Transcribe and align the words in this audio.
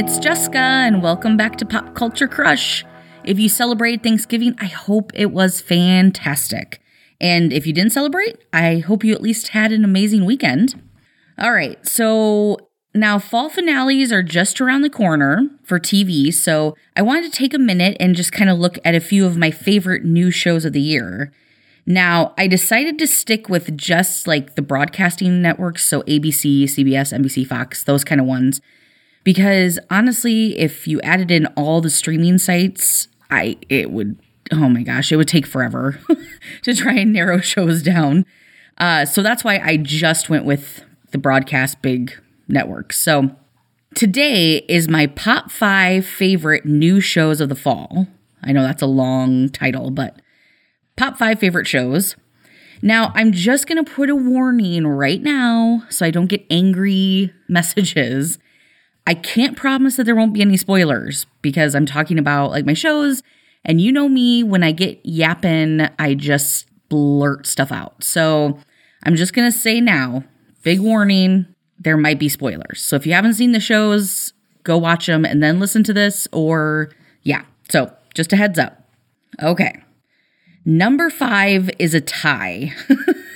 it's 0.00 0.18
Jessica, 0.18 0.56
and 0.56 1.02
welcome 1.02 1.36
back 1.36 1.56
to 1.56 1.66
Pop 1.66 1.94
Culture 1.94 2.26
Crush. 2.26 2.86
If 3.22 3.38
you 3.38 3.50
celebrated 3.50 4.02
Thanksgiving, 4.02 4.54
I 4.58 4.64
hope 4.64 5.10
it 5.12 5.30
was 5.30 5.60
fantastic. 5.60 6.80
And 7.20 7.52
if 7.52 7.66
you 7.66 7.74
didn't 7.74 7.92
celebrate, 7.92 8.42
I 8.50 8.78
hope 8.78 9.04
you 9.04 9.12
at 9.12 9.20
least 9.20 9.48
had 9.48 9.72
an 9.72 9.84
amazing 9.84 10.24
weekend. 10.24 10.82
All 11.36 11.52
right, 11.52 11.86
so 11.86 12.70
now 12.94 13.18
fall 13.18 13.50
finales 13.50 14.10
are 14.10 14.22
just 14.22 14.58
around 14.58 14.80
the 14.80 14.88
corner 14.88 15.50
for 15.64 15.78
TV, 15.78 16.32
so 16.32 16.74
I 16.96 17.02
wanted 17.02 17.30
to 17.30 17.38
take 17.38 17.52
a 17.52 17.58
minute 17.58 17.98
and 18.00 18.16
just 18.16 18.32
kind 18.32 18.48
of 18.48 18.58
look 18.58 18.78
at 18.82 18.94
a 18.94 19.00
few 19.00 19.26
of 19.26 19.36
my 19.36 19.50
favorite 19.50 20.02
new 20.02 20.30
shows 20.30 20.64
of 20.64 20.72
the 20.72 20.80
year. 20.80 21.30
Now, 21.84 22.32
I 22.38 22.46
decided 22.46 22.98
to 23.00 23.06
stick 23.06 23.50
with 23.50 23.76
just 23.76 24.26
like 24.26 24.54
the 24.54 24.62
broadcasting 24.62 25.42
networks, 25.42 25.86
so 25.86 26.00
ABC, 26.04 26.62
CBS, 26.62 27.12
NBC, 27.12 27.46
Fox, 27.46 27.84
those 27.84 28.02
kind 28.02 28.18
of 28.18 28.26
ones. 28.26 28.62
Because 29.24 29.78
honestly, 29.90 30.58
if 30.58 30.88
you 30.88 31.00
added 31.02 31.30
in 31.30 31.46
all 31.48 31.80
the 31.80 31.90
streaming 31.90 32.38
sites, 32.38 33.08
I 33.30 33.58
it 33.68 33.90
would 33.90 34.18
oh 34.52 34.68
my 34.68 34.82
gosh, 34.82 35.12
it 35.12 35.16
would 35.16 35.28
take 35.28 35.46
forever 35.46 36.00
to 36.62 36.74
try 36.74 36.94
and 36.94 37.12
narrow 37.12 37.38
shows 37.40 37.82
down. 37.82 38.26
Uh, 38.78 39.04
so 39.04 39.22
that's 39.22 39.44
why 39.44 39.58
I 39.58 39.76
just 39.76 40.28
went 40.30 40.44
with 40.44 40.82
the 41.10 41.18
broadcast 41.18 41.82
big 41.82 42.12
networks. 42.48 42.98
So 42.98 43.36
today 43.94 44.58
is 44.68 44.88
my 44.88 45.06
top 45.06 45.50
five 45.50 46.06
favorite 46.06 46.64
new 46.64 47.00
shows 47.00 47.40
of 47.40 47.48
the 47.48 47.54
fall. 47.54 48.06
I 48.42 48.52
know 48.52 48.62
that's 48.62 48.82
a 48.82 48.86
long 48.86 49.50
title, 49.50 49.90
but 49.90 50.20
top 50.96 51.18
five 51.18 51.38
favorite 51.38 51.66
shows. 51.66 52.16
Now, 52.82 53.12
I'm 53.14 53.32
just 53.32 53.66
going 53.66 53.84
to 53.84 53.90
put 53.90 54.08
a 54.08 54.16
warning 54.16 54.86
right 54.86 55.20
now 55.20 55.84
so 55.90 56.06
I 56.06 56.10
don't 56.10 56.28
get 56.28 56.46
angry 56.48 57.32
messages. 57.48 58.38
I 59.10 59.14
can't 59.14 59.56
promise 59.56 59.96
that 59.96 60.04
there 60.04 60.14
won't 60.14 60.32
be 60.32 60.40
any 60.40 60.56
spoilers 60.56 61.26
because 61.42 61.74
I'm 61.74 61.84
talking 61.84 62.16
about 62.16 62.52
like 62.52 62.64
my 62.64 62.74
shows 62.74 63.24
and 63.64 63.80
you 63.80 63.90
know 63.90 64.08
me 64.08 64.44
when 64.44 64.62
I 64.62 64.70
get 64.70 65.04
yapping, 65.04 65.88
I 65.98 66.14
just 66.14 66.68
blurt 66.88 67.44
stuff 67.44 67.72
out. 67.72 68.04
So, 68.04 68.60
I'm 69.02 69.16
just 69.16 69.34
to 69.34 69.50
say 69.50 69.80
now, 69.80 70.22
big 70.62 70.78
warning, 70.78 71.46
there 71.76 71.96
might 71.96 72.20
be 72.20 72.28
spoilers. 72.28 72.80
So 72.82 72.94
if 72.94 73.04
you 73.04 73.12
haven't 73.12 73.34
seen 73.34 73.50
the 73.50 73.58
shows, 73.58 74.32
go 74.62 74.78
watch 74.78 75.06
them 75.06 75.24
and 75.24 75.42
then 75.42 75.58
listen 75.58 75.82
to 75.84 75.92
this 75.92 76.28
or 76.30 76.90
yeah. 77.24 77.42
So, 77.68 77.92
just 78.14 78.32
a 78.32 78.36
heads 78.36 78.60
up. 78.60 78.88
Okay. 79.42 79.82
Number 80.64 81.10
five 81.10 81.68
is 81.80 81.94
a 81.94 82.00
tie. 82.00 82.74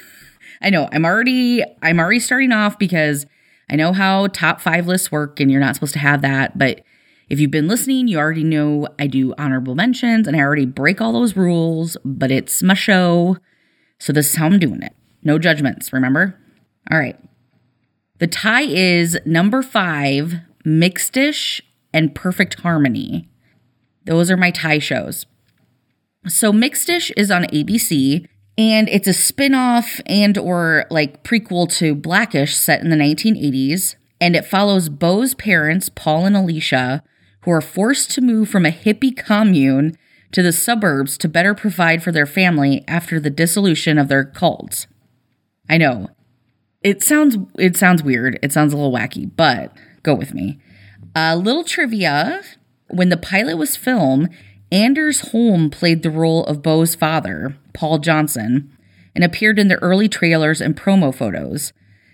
I 0.62 0.70
know 0.70 0.88
I'm 0.92 1.04
already 1.04 1.64
I'm 1.82 1.98
already 1.98 2.20
starting 2.20 2.52
off 2.52 2.78
because 2.78 3.26
I 3.70 3.76
know 3.76 3.92
how 3.92 4.26
top 4.28 4.60
five 4.60 4.86
lists 4.86 5.10
work 5.10 5.40
and 5.40 5.50
you're 5.50 5.60
not 5.60 5.74
supposed 5.74 5.94
to 5.94 5.98
have 5.98 6.22
that, 6.22 6.58
but 6.58 6.82
if 7.28 7.40
you've 7.40 7.50
been 7.50 7.68
listening, 7.68 8.08
you 8.08 8.18
already 8.18 8.44
know 8.44 8.86
I 8.98 9.06
do 9.06 9.34
honorable 9.38 9.74
mentions 9.74 10.28
and 10.28 10.36
I 10.36 10.40
already 10.40 10.66
break 10.66 11.00
all 11.00 11.12
those 11.12 11.36
rules, 11.36 11.96
but 12.04 12.30
it's 12.30 12.62
my 12.62 12.74
show. 12.74 13.38
So 13.98 14.12
this 14.12 14.30
is 14.30 14.34
how 14.36 14.46
I'm 14.46 14.58
doing 14.58 14.82
it. 14.82 14.94
No 15.22 15.38
judgments, 15.38 15.92
remember? 15.92 16.38
All 16.90 16.98
right. 16.98 17.18
The 18.18 18.26
tie 18.26 18.62
is 18.62 19.18
number 19.24 19.62
five, 19.62 20.34
Mixed-ish 20.64 21.62
and 21.92 22.14
Perfect 22.14 22.60
Harmony. 22.60 23.28
Those 24.04 24.30
are 24.30 24.36
my 24.36 24.50
tie 24.50 24.78
shows. 24.78 25.26
So 26.26 26.52
Mixed-ish 26.52 27.10
is 27.16 27.30
on 27.30 27.44
ABC 27.44 28.26
and 28.56 28.88
it's 28.88 29.08
a 29.08 29.12
spin-off 29.12 30.00
and 30.06 30.38
or 30.38 30.86
like 30.90 31.24
prequel 31.24 31.70
to 31.78 31.94
Blackish 31.94 32.56
set 32.56 32.80
in 32.80 32.90
the 32.90 32.96
1980s 32.96 33.96
and 34.20 34.36
it 34.36 34.46
follows 34.46 34.88
Bow's 34.88 35.34
parents, 35.34 35.88
Paul 35.88 36.24
and 36.24 36.36
Alicia, 36.36 37.02
who 37.42 37.50
are 37.50 37.60
forced 37.60 38.10
to 38.12 38.20
move 38.20 38.48
from 38.48 38.64
a 38.64 38.70
hippie 38.70 39.16
commune 39.16 39.96
to 40.32 40.42
the 40.42 40.52
suburbs 40.52 41.18
to 41.18 41.28
better 41.28 41.54
provide 41.54 42.02
for 42.02 42.10
their 42.10 42.26
family 42.26 42.84
after 42.88 43.20
the 43.20 43.30
dissolution 43.30 43.98
of 43.98 44.08
their 44.08 44.24
cult. 44.24 44.86
I 45.68 45.78
know. 45.78 46.08
It 46.82 47.02
sounds 47.02 47.36
it 47.58 47.76
sounds 47.76 48.02
weird. 48.02 48.38
It 48.42 48.52
sounds 48.52 48.72
a 48.72 48.76
little 48.76 48.92
wacky, 48.92 49.30
but 49.34 49.76
go 50.02 50.14
with 50.14 50.34
me. 50.34 50.58
A 51.14 51.36
little 51.36 51.64
trivia, 51.64 52.42
when 52.88 53.08
the 53.08 53.16
pilot 53.16 53.56
was 53.56 53.76
filmed, 53.76 54.28
Anders 54.72 55.30
Holm 55.30 55.70
played 55.70 56.02
the 56.02 56.10
role 56.10 56.44
of 56.46 56.62
Bow's 56.62 56.94
father, 56.94 57.56
Paul 57.72 57.98
Johnson, 57.98 58.76
and 59.14 59.22
appeared 59.22 59.58
in 59.58 59.68
the 59.68 59.76
early 59.76 60.08
trailers 60.08 60.60
and 60.60 60.76
promo 60.76 61.14
photos. 61.14 61.72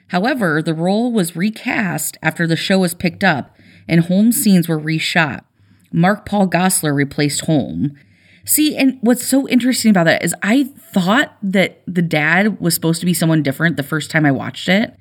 However, 0.08 0.60
the 0.60 0.74
role 0.74 1.12
was 1.12 1.36
recast 1.36 2.18
after 2.22 2.46
the 2.46 2.56
show 2.56 2.80
was 2.80 2.94
picked 2.94 3.24
up 3.24 3.56
and 3.88 4.04
Holm's 4.04 4.40
scenes 4.40 4.68
were 4.68 4.78
reshot. 4.78 5.42
Mark 5.92 6.24
Paul 6.24 6.48
Gosselaar 6.48 6.94
replaced 6.94 7.42
Holm. 7.42 7.96
See, 8.44 8.76
and 8.76 8.98
what's 9.00 9.24
so 9.24 9.48
interesting 9.48 9.90
about 9.90 10.04
that 10.04 10.24
is 10.24 10.34
I 10.42 10.64
thought 10.64 11.36
that 11.42 11.82
the 11.86 12.02
dad 12.02 12.60
was 12.60 12.74
supposed 12.74 13.00
to 13.00 13.06
be 13.06 13.14
someone 13.14 13.42
different 13.42 13.76
the 13.76 13.82
first 13.82 14.10
time 14.10 14.24
I 14.24 14.30
watched 14.30 14.68
it, 14.68 14.94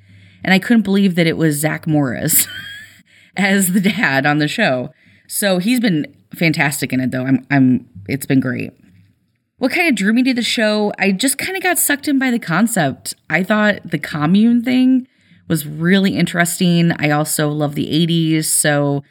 and 0.43 0.53
I 0.53 0.59
couldn't 0.59 0.83
believe 0.83 1.15
that 1.15 1.27
it 1.27 1.37
was 1.37 1.59
Zach 1.59 1.87
Morris 1.87 2.47
as 3.37 3.73
the 3.73 3.81
dad 3.81 4.25
on 4.25 4.39
the 4.39 4.47
show. 4.47 4.91
So 5.27 5.59
he's 5.59 5.79
been 5.79 6.15
fantastic 6.35 6.93
in 6.93 6.99
it 6.99 7.11
though. 7.11 7.25
I'm 7.25 7.45
I'm 7.49 7.87
it's 8.07 8.25
been 8.25 8.39
great. 8.39 8.71
What 9.57 9.71
kind 9.71 9.89
of 9.89 9.95
drew 9.95 10.13
me 10.13 10.23
to 10.23 10.33
the 10.33 10.41
show? 10.41 10.93
I 10.97 11.11
just 11.11 11.37
kind 11.37 11.57
of 11.57 11.63
got 11.63 11.77
sucked 11.77 12.07
in 12.07 12.17
by 12.17 12.31
the 12.31 12.39
concept. 12.39 13.13
I 13.29 13.43
thought 13.43 13.79
the 13.83 13.99
commune 13.99 14.63
thing 14.63 15.07
was 15.49 15.67
really 15.67 16.15
interesting. 16.15 16.93
I 16.97 17.09
also 17.09 17.49
love 17.49 17.75
the 17.75 17.87
80s, 17.87 18.45
so 18.45 19.03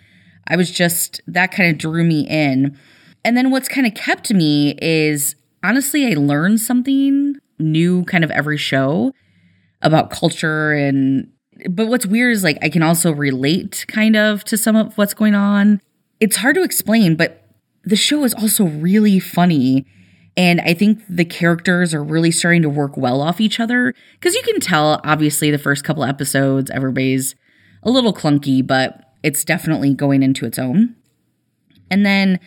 I 0.47 0.57
was 0.57 0.71
just 0.71 1.21
that 1.27 1.53
kind 1.53 1.71
of 1.71 1.79
drew 1.79 2.05
me 2.05 2.27
in. 2.29 2.79
And 3.25 3.37
then 3.37 3.51
what's 3.51 3.69
kind 3.69 3.87
of 3.87 3.95
kept 3.95 4.33
me 4.33 4.79
is 4.81 5.35
honestly 5.63 6.07
I 6.07 6.19
learned 6.19 6.61
something 6.61 7.35
new 7.59 8.05
kind 8.05 8.25
of 8.25 8.31
every 8.31 8.57
show 8.57 9.13
about 9.83 10.11
culture 10.11 10.73
and 10.73 11.31
but 11.69 11.89
what's 11.89 12.07
weird 12.07 12.33
is 12.33 12.45
like 12.45 12.59
I 12.63 12.69
can 12.69 12.83
also 12.83 13.13
relate 13.13 13.85
kind 13.89 14.17
of 14.17 14.45
to 14.45 14.57
some 14.57 14.77
of 14.77 14.97
what's 14.97 15.15
going 15.15 15.35
on 15.35 15.81
it's 16.21 16.37
hard 16.37 16.55
to 16.57 16.63
explain, 16.63 17.17
but 17.17 17.45
the 17.85 17.97
show 17.97 18.25
is 18.25 18.35
also 18.35 18.65
really 18.65 19.19
funny. 19.19 19.87
And 20.37 20.61
I 20.61 20.75
think 20.75 21.03
the 21.09 21.25
characters 21.25 21.93
are 21.95 22.05
really 22.05 22.31
starting 22.31 22.63
to 22.63 22.69
work 22.69 22.97
well 22.97 23.21
off 23.21 23.41
each 23.41 23.59
other. 23.59 23.95
Because 24.13 24.35
you 24.35 24.43
can 24.43 24.61
tell, 24.61 25.01
obviously, 25.05 25.51
the 25.51 25.59
first 25.59 25.85
couple 25.85 26.05
episodes, 26.05 26.71
everybody's 26.71 27.35
a 27.83 27.91
little 27.91 28.13
clunky, 28.13 28.65
but 28.65 29.03
it's 29.23 29.45
definitely 29.45 29.95
going 29.95 30.23
into 30.23 30.47
its 30.47 30.59
own. 30.59 30.95
And 31.91 32.05
then 32.05 32.39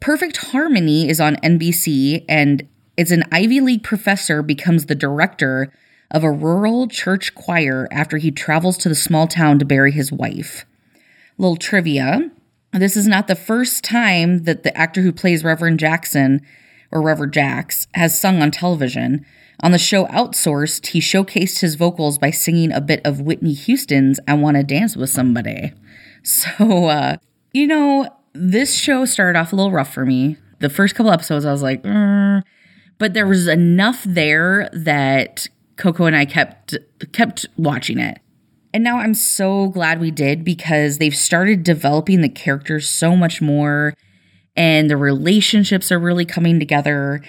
Perfect 0.00 0.38
Harmony 0.38 1.08
is 1.08 1.20
on 1.20 1.36
NBC, 1.36 2.24
and 2.28 2.66
it's 2.96 3.10
an 3.10 3.24
Ivy 3.30 3.60
League 3.60 3.82
professor 3.84 4.42
becomes 4.42 4.86
the 4.86 4.94
director 4.94 5.72
of 6.10 6.24
a 6.24 6.30
rural 6.30 6.88
church 6.88 7.34
choir 7.34 7.86
after 7.90 8.16
he 8.16 8.30
travels 8.30 8.78
to 8.78 8.88
the 8.88 8.94
small 8.94 9.26
town 9.26 9.58
to 9.58 9.64
bury 9.64 9.92
his 9.92 10.10
wife. 10.10 10.64
Little 11.36 11.56
trivia 11.56 12.30
this 12.72 12.96
is 12.96 13.06
not 13.06 13.26
the 13.26 13.34
first 13.34 13.82
time 13.82 14.44
that 14.44 14.62
the 14.62 14.76
actor 14.76 15.02
who 15.02 15.12
plays 15.12 15.44
Reverend 15.44 15.80
Jackson, 15.80 16.40
or 16.90 17.02
Reverend 17.02 17.32
Jax, 17.32 17.86
has 17.94 18.18
sung 18.18 18.42
on 18.42 18.50
television. 18.50 19.24
On 19.60 19.72
the 19.72 19.78
show 19.78 20.06
Outsourced, 20.06 20.88
he 20.88 21.00
showcased 21.00 21.60
his 21.60 21.74
vocals 21.74 22.18
by 22.18 22.30
singing 22.30 22.70
a 22.70 22.80
bit 22.80 23.00
of 23.04 23.20
Whitney 23.20 23.54
Houston's 23.54 24.20
I 24.28 24.34
Want 24.34 24.56
to 24.56 24.62
Dance 24.62 24.96
with 24.96 25.10
Somebody. 25.10 25.72
So, 26.22 26.88
uh, 26.88 27.16
you 27.52 27.66
know, 27.66 28.08
this 28.34 28.74
show 28.74 29.04
started 29.04 29.38
off 29.38 29.52
a 29.52 29.56
little 29.56 29.72
rough 29.72 29.94
for 29.94 30.04
me. 30.04 30.36
The 30.58 30.68
first 30.68 30.94
couple 30.94 31.12
episodes, 31.12 31.44
I 31.44 31.52
was 31.52 31.62
like, 31.62 31.82
mm. 31.82 32.42
but 32.98 33.14
there 33.14 33.26
was 33.26 33.46
enough 33.46 34.02
there 34.04 34.68
that 34.72 35.48
Coco 35.76 36.04
and 36.04 36.16
I 36.16 36.24
kept 36.24 36.76
kept 37.12 37.46
watching 37.56 37.98
it. 37.98 38.18
And 38.78 38.84
now 38.84 38.98
I'm 38.98 39.14
so 39.14 39.70
glad 39.70 39.98
we 39.98 40.12
did 40.12 40.44
because 40.44 40.98
they've 40.98 41.12
started 41.12 41.64
developing 41.64 42.20
the 42.20 42.28
characters 42.28 42.88
so 42.88 43.16
much 43.16 43.42
more 43.42 43.92
and 44.54 44.88
the 44.88 44.96
relationships 44.96 45.90
are 45.90 45.98
really 45.98 46.24
coming 46.24 46.60
together. 46.60 47.20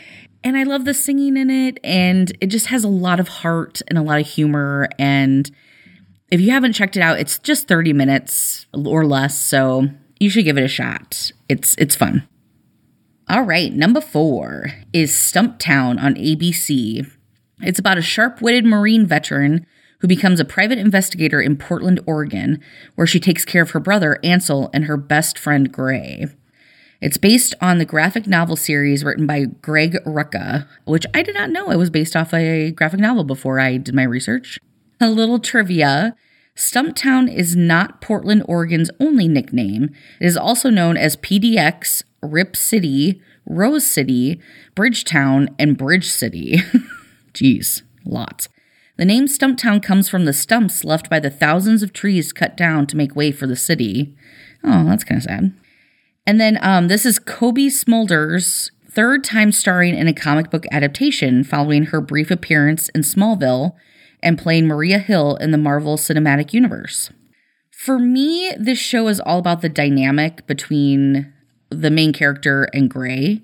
And 0.43 0.55
I 0.55 0.61
love 0.61 0.85
the 0.85 0.93
singing 0.93 1.37
in 1.37 1.49
it 1.49 1.79
and 1.83 2.31
it 2.39 2.51
just 2.51 2.67
has 2.67 2.83
a 2.83 2.87
lot 2.87 3.19
of 3.19 3.27
heart 3.27 3.81
and 3.87 3.97
a 3.97 4.03
lot 4.03 4.19
of 4.19 4.27
humor 4.27 4.89
and 4.99 5.49
if 6.29 6.39
you 6.39 6.51
haven't 6.51 6.73
checked 6.73 6.95
it 6.95 7.01
out, 7.01 7.19
it's 7.19 7.39
just 7.39 7.67
30 7.67 7.93
minutes 7.93 8.67
or 8.71 9.03
less, 9.03 9.35
so 9.35 9.87
you 10.19 10.29
should 10.29 10.45
give 10.45 10.59
it 10.59 10.63
a 10.63 10.67
shot. 10.67 11.31
It's 11.49 11.73
it's 11.79 11.95
fun. 11.95 12.27
All 13.27 13.41
right, 13.41 13.73
number 13.73 14.01
4 14.01 14.71
is 14.93 15.13
Stumptown 15.13 15.99
on 15.99 16.13
ABC. 16.13 17.09
It's 17.61 17.79
about 17.79 17.97
a 17.97 18.03
sharp-witted 18.03 18.65
Marine 18.65 19.07
veteran 19.07 19.65
who 19.99 20.07
becomes 20.07 20.39
a 20.39 20.45
private 20.45 20.77
investigator 20.77 21.41
in 21.41 21.57
Portland, 21.57 21.99
Oregon, 22.05 22.61
where 22.95 23.07
she 23.07 23.19
takes 23.19 23.45
care 23.45 23.61
of 23.61 23.71
her 23.71 23.79
brother, 23.79 24.19
Ansel, 24.23 24.69
and 24.73 24.85
her 24.85 24.97
best 24.97 25.37
friend, 25.37 25.71
Grey. 25.71 26.27
It's 27.01 27.17
based 27.17 27.53
on 27.61 27.77
the 27.77 27.85
graphic 27.85 28.27
novel 28.27 28.55
series 28.55 29.03
written 29.03 29.25
by 29.25 29.45
Greg 29.45 29.97
Rucka, 30.05 30.67
which 30.85 31.05
I 31.13 31.21
did 31.21 31.35
not 31.35 31.49
know 31.49 31.71
it 31.71 31.77
was 31.77 31.89
based 31.89 32.15
off 32.15 32.33
a 32.33 32.71
graphic 32.71 32.99
novel 32.99 33.23
before 33.23 33.59
I 33.59 33.77
did 33.77 33.95
my 33.95 34.03
research. 34.03 34.59
A 34.99 35.09
little 35.09 35.39
trivia 35.39 36.15
Stumptown 36.59 37.33
is 37.33 37.55
not 37.55 38.01
Portland, 38.01 38.43
Oregon's 38.45 38.91
only 38.99 39.29
nickname. 39.29 39.91
It 40.19 40.25
is 40.25 40.35
also 40.35 40.69
known 40.69 40.97
as 40.97 41.15
PDX, 41.15 42.03
Rip 42.21 42.53
City, 42.57 43.21
Rose 43.45 43.87
City, 43.87 44.41
Bridgetown, 44.75 45.47
and 45.57 45.77
Bridge 45.77 46.09
City. 46.09 46.57
Jeez, 47.33 47.83
lots. 48.03 48.49
The 48.99 49.05
name 49.05 49.27
Stumptown 49.27 49.81
comes 49.81 50.09
from 50.09 50.25
the 50.25 50.33
stumps 50.33 50.83
left 50.83 51.09
by 51.09 51.21
the 51.21 51.29
thousands 51.29 51.81
of 51.81 51.93
trees 51.93 52.33
cut 52.33 52.57
down 52.57 52.85
to 52.87 52.97
make 52.97 53.15
way 53.15 53.31
for 53.31 53.47
the 53.47 53.55
city. 53.55 54.13
Oh, 54.61 54.83
that's 54.83 55.05
kind 55.05 55.19
of 55.19 55.23
sad. 55.23 55.53
And 56.27 56.37
then 56.37 56.59
um, 56.61 56.89
this 56.89 57.05
is 57.05 57.17
Cobie 57.17 57.69
Smulders' 57.69 58.71
third 58.91 59.23
time 59.23 59.53
starring 59.53 59.95
in 59.95 60.09
a 60.09 60.13
comic 60.13 60.51
book 60.51 60.65
adaptation 60.69 61.45
following 61.45 61.85
her 61.85 62.01
brief 62.01 62.29
appearance 62.29 62.89
in 62.89 63.03
Smallville 63.03 63.73
and 64.21 64.37
playing 64.37 64.67
Maria 64.67 64.99
Hill 64.99 65.37
in 65.37 65.51
the 65.51 65.57
Marvel 65.57 65.95
Cinematic 65.95 66.51
Universe. 66.51 67.09
For 67.71 67.99
me, 67.99 68.51
this 68.59 68.79
show 68.79 69.07
is 69.07 69.21
all 69.21 69.39
about 69.39 69.61
the 69.61 69.69
dynamic 69.69 70.45
between 70.45 71.33
the 71.69 71.89
main 71.89 72.11
character 72.11 72.67
and 72.73 72.89
Grey. 72.89 73.43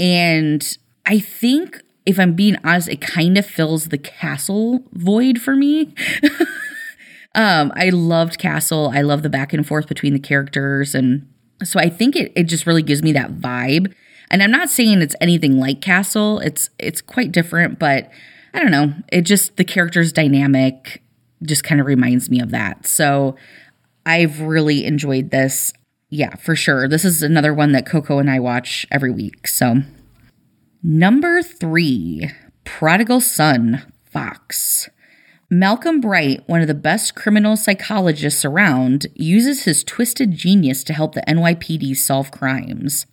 And 0.00 0.76
I 1.06 1.20
think, 1.20 1.82
if 2.04 2.18
I'm 2.18 2.34
being 2.34 2.56
honest, 2.64 2.88
it 2.88 3.00
kind 3.00 3.38
of 3.38 3.46
fills 3.46 3.86
the 3.86 3.98
castle 3.98 4.82
void 4.92 5.40
for 5.40 5.54
me. 5.54 5.94
um, 7.34 7.72
I 7.76 7.90
loved 7.90 8.38
Castle. 8.38 8.90
I 8.92 9.02
love 9.02 9.22
the 9.22 9.30
back 9.30 9.52
and 9.52 9.66
forth 9.66 9.86
between 9.86 10.12
the 10.12 10.18
characters. 10.18 10.94
And 10.94 11.28
so 11.62 11.78
I 11.78 11.88
think 11.88 12.16
it, 12.16 12.32
it 12.34 12.44
just 12.44 12.66
really 12.66 12.82
gives 12.82 13.02
me 13.02 13.12
that 13.12 13.34
vibe. 13.34 13.94
And 14.30 14.42
I'm 14.42 14.50
not 14.50 14.70
saying 14.70 15.02
it's 15.02 15.14
anything 15.20 15.58
like 15.58 15.80
Castle. 15.80 16.40
It's 16.40 16.70
it's 16.78 17.00
quite 17.00 17.32
different, 17.32 17.78
but 17.78 18.10
I 18.54 18.58
don't 18.60 18.70
know. 18.70 18.94
It 19.12 19.22
just 19.22 19.56
the 19.56 19.64
character's 19.64 20.12
dynamic 20.12 21.02
just 21.42 21.64
kind 21.64 21.80
of 21.80 21.86
reminds 21.86 22.30
me 22.30 22.40
of 22.40 22.50
that. 22.50 22.86
So 22.86 23.36
I've 24.06 24.40
really 24.40 24.84
enjoyed 24.86 25.30
this. 25.30 25.72
Yeah, 26.08 26.34
for 26.36 26.56
sure. 26.56 26.88
This 26.88 27.04
is 27.04 27.22
another 27.22 27.54
one 27.54 27.72
that 27.72 27.86
Coco 27.86 28.18
and 28.18 28.30
I 28.30 28.38
watch 28.38 28.86
every 28.90 29.10
week. 29.10 29.46
So 29.46 29.82
number 30.82 31.42
three, 31.42 32.30
Prodigal 32.64 33.20
Son, 33.20 33.82
Fox. 34.10 34.88
Malcolm 35.50 36.00
Bright, 36.00 36.42
one 36.48 36.62
of 36.62 36.66
the 36.66 36.74
best 36.74 37.14
criminal 37.14 37.56
psychologists 37.56 38.44
around, 38.44 39.06
uses 39.14 39.64
his 39.64 39.84
twisted 39.84 40.32
genius 40.32 40.82
to 40.84 40.94
help 40.94 41.14
the 41.14 41.22
NYPD 41.28 41.94
solve 41.96 42.30
crimes. 42.30 43.04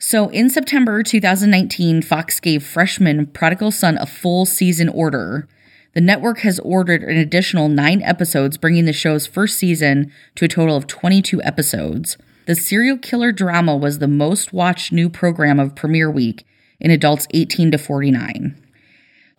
So 0.00 0.28
in 0.30 0.50
September 0.50 1.04
2019, 1.04 2.02
Fox 2.02 2.40
gave 2.40 2.66
freshman 2.66 3.26
Prodigal 3.26 3.70
Son 3.70 3.96
a 3.98 4.06
full 4.06 4.44
season 4.44 4.88
order. 4.88 5.46
The 5.94 6.00
network 6.00 6.40
has 6.40 6.58
ordered 6.60 7.04
an 7.04 7.16
additional 7.16 7.68
nine 7.68 8.02
episodes, 8.02 8.58
bringing 8.58 8.84
the 8.86 8.92
show's 8.92 9.28
first 9.28 9.56
season 9.56 10.10
to 10.34 10.46
a 10.46 10.48
total 10.48 10.76
of 10.76 10.88
22 10.88 11.40
episodes. 11.44 12.18
The 12.46 12.56
serial 12.56 12.98
killer 12.98 13.30
drama 13.30 13.76
was 13.76 14.00
the 14.00 14.08
most 14.08 14.52
watched 14.52 14.90
new 14.90 15.08
program 15.08 15.60
of 15.60 15.76
premiere 15.76 16.10
week 16.10 16.44
in 16.82 16.90
adults 16.90 17.26
18 17.30 17.70
to 17.70 17.78
49. 17.78 18.60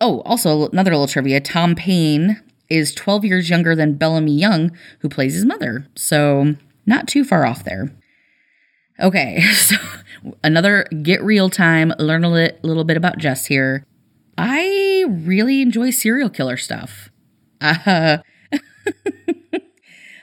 Oh, 0.00 0.22
also, 0.22 0.68
another 0.70 0.90
little 0.90 1.06
trivia 1.06 1.40
Tom 1.40 1.76
Payne 1.76 2.42
is 2.68 2.92
12 2.94 3.24
years 3.24 3.48
younger 3.48 3.76
than 3.76 3.94
Bellamy 3.94 4.34
Young, 4.36 4.76
who 5.00 5.08
plays 5.08 5.34
his 5.34 5.44
mother. 5.44 5.86
So, 5.94 6.56
not 6.84 7.06
too 7.06 7.22
far 7.22 7.46
off 7.46 7.62
there. 7.64 7.94
Okay, 8.98 9.40
so 9.52 9.76
another 10.42 10.86
get 11.02 11.22
real 11.22 11.50
time, 11.50 11.92
learn 11.98 12.24
a 12.24 12.30
li- 12.30 12.52
little 12.62 12.84
bit 12.84 12.96
about 12.96 13.18
Jess 13.18 13.46
here. 13.46 13.86
I 14.36 15.04
really 15.08 15.62
enjoy 15.62 15.90
serial 15.90 16.30
killer 16.30 16.56
stuff. 16.56 17.10
Uh, 17.60 18.18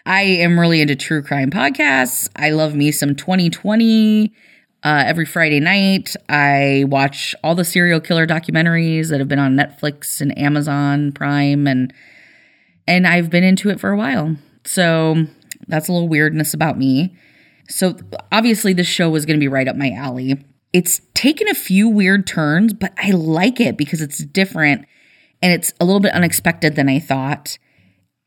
I 0.06 0.22
am 0.24 0.60
really 0.60 0.82
into 0.82 0.96
true 0.96 1.22
crime 1.22 1.52
podcasts. 1.52 2.30
I 2.36 2.50
love 2.50 2.76
me 2.76 2.92
some 2.92 3.16
2020. 3.16 4.34
Uh, 4.84 5.04
every 5.06 5.26
Friday 5.26 5.60
night, 5.60 6.16
I 6.28 6.86
watch 6.88 7.36
all 7.44 7.54
the 7.54 7.64
serial 7.64 8.00
killer 8.00 8.26
documentaries 8.26 9.10
that 9.10 9.20
have 9.20 9.28
been 9.28 9.40
on 9.40 9.56
Netflix 9.56 10.22
and 10.22 10.36
Amazon 10.38 11.12
Prime, 11.12 11.68
and 11.68 11.94
and 12.88 13.06
I've 13.06 13.30
been 13.30 13.44
into 13.44 13.70
it 13.70 13.80
for 13.80 13.92
a 13.92 13.98
while. 13.98 14.36
So 14.66 15.28
that's 15.68 15.88
a 15.88 15.94
little 15.94 16.08
weirdness 16.08 16.54
about 16.54 16.80
me. 16.80 17.16
So 17.70 17.96
obviously, 18.32 18.74
this 18.74 18.88
show 18.88 19.10
was 19.10 19.26
going 19.26 19.40
to 19.40 19.44
be 19.44 19.48
right 19.48 19.68
up 19.68 19.76
my 19.76 19.92
alley. 19.92 20.44
It's 20.74 21.02
taken 21.14 21.48
a 21.48 21.54
few 21.54 21.88
weird 21.88 22.26
turns, 22.26 22.74
but 22.74 22.94
I 22.98 23.12
like 23.12 23.60
it 23.60 23.78
because 23.78 24.02
it's 24.02 24.24
different 24.26 24.86
and 25.42 25.52
it's 25.52 25.74
a 25.80 25.86
little 25.86 26.00
bit 26.00 26.14
unexpected 26.14 26.76
than 26.76 26.90
I 26.90 27.00
thought. 27.00 27.58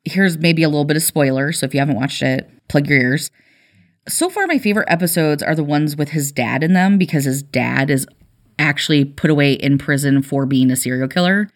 Here's 0.04 0.36
maybe 0.36 0.62
a 0.62 0.68
little 0.68 0.84
bit 0.84 0.96
of 0.96 1.02
spoiler. 1.02 1.52
So 1.52 1.66
if 1.66 1.74
you 1.74 1.80
haven't 1.80 1.96
watched 1.96 2.22
it, 2.22 2.50
plug 2.68 2.88
your 2.88 2.98
ears. 2.98 3.30
So 4.06 4.28
far, 4.28 4.46
my 4.46 4.58
favorite 4.58 4.88
episodes 4.90 5.42
are 5.42 5.54
the 5.54 5.64
ones 5.64 5.96
with 5.96 6.10
his 6.10 6.30
dad 6.30 6.62
in 6.62 6.74
them 6.74 6.98
because 6.98 7.24
his 7.24 7.42
dad 7.42 7.90
is 7.90 8.06
actually 8.58 9.04
put 9.04 9.30
away 9.30 9.54
in 9.54 9.78
prison 9.78 10.22
for 10.22 10.46
being 10.46 10.70
a 10.70 10.76
serial 10.76 11.08
killer. 11.08 11.48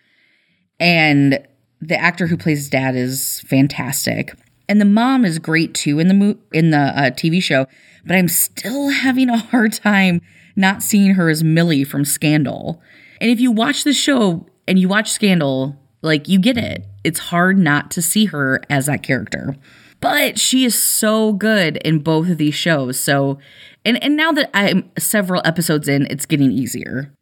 And 0.80 1.46
the 1.80 1.96
actor 1.96 2.26
who 2.26 2.36
plays 2.36 2.58
his 2.58 2.70
dad 2.70 2.96
is 2.96 3.42
fantastic 3.42 4.34
and 4.68 4.80
the 4.80 4.84
mom 4.84 5.24
is 5.24 5.38
great 5.38 5.74
too 5.74 5.98
in 5.98 6.08
the 6.08 6.14
mo- 6.14 6.38
in 6.52 6.70
the 6.70 6.78
uh, 6.78 7.10
TV 7.10 7.42
show, 7.42 7.66
but 8.04 8.16
I'm 8.16 8.28
still 8.28 8.90
having 8.90 9.30
a 9.30 9.38
hard 9.38 9.72
time 9.72 10.20
not 10.54 10.82
seeing 10.82 11.14
her 11.14 11.30
as 11.30 11.42
Millie 11.42 11.84
from 11.84 12.04
Scandal. 12.04 12.80
And 13.20 13.30
if 13.30 13.40
you 13.40 13.50
watch 13.50 13.84
the 13.84 13.92
show 13.92 14.46
and 14.66 14.78
you 14.78 14.88
watch 14.88 15.10
Scandal, 15.10 15.76
like 16.02 16.28
you 16.28 16.38
get 16.38 16.58
it. 16.58 16.84
It's 17.02 17.18
hard 17.18 17.58
not 17.58 17.90
to 17.92 18.02
see 18.02 18.26
her 18.26 18.60
as 18.68 18.86
that 18.86 19.02
character. 19.02 19.56
But 20.00 20.38
she 20.38 20.64
is 20.64 20.80
so 20.80 21.32
good 21.32 21.76
in 21.78 21.98
both 22.00 22.28
of 22.28 22.38
these 22.38 22.54
shows. 22.54 22.98
So 23.00 23.38
and 23.84 24.02
and 24.02 24.16
now 24.16 24.32
that 24.32 24.50
I'm 24.54 24.90
several 24.98 25.42
episodes 25.44 25.88
in, 25.88 26.06
it's 26.10 26.26
getting 26.26 26.52
easier. 26.52 27.12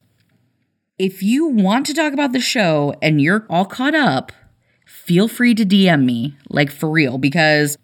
If 0.99 1.23
you 1.23 1.47
want 1.47 1.87
to 1.87 1.95
talk 1.95 2.13
about 2.13 2.33
the 2.33 2.41
show 2.41 2.95
and 3.03 3.21
you're 3.21 3.47
all 3.51 3.67
caught 3.67 3.95
up, 3.95 4.33
feel 4.87 5.29
free 5.29 5.55
to 5.55 5.65
DM 5.65 6.05
me, 6.05 6.37
like 6.49 6.71
for 6.71 6.91
real, 6.91 7.19
because 7.19 7.77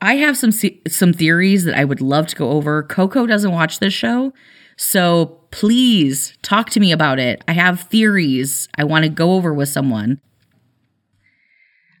I 0.00 0.14
have 0.14 0.36
some 0.36 0.52
some 0.52 1.12
theories 1.12 1.64
that 1.64 1.76
I 1.76 1.84
would 1.84 2.00
love 2.00 2.26
to 2.28 2.36
go 2.36 2.50
over. 2.50 2.82
Coco 2.82 3.26
doesn't 3.26 3.52
watch 3.52 3.78
this 3.78 3.92
show, 3.92 4.32
so 4.76 5.40
please 5.50 6.38
talk 6.42 6.70
to 6.70 6.80
me 6.80 6.92
about 6.92 7.18
it. 7.18 7.42
I 7.46 7.52
have 7.52 7.80
theories 7.82 8.68
I 8.76 8.84
want 8.84 9.04
to 9.04 9.10
go 9.10 9.32
over 9.32 9.52
with 9.52 9.68
someone. 9.68 10.20